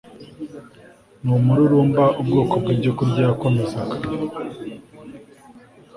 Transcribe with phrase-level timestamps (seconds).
[1.23, 3.97] numururumba Ubwoko bwibyokurya yakomezaga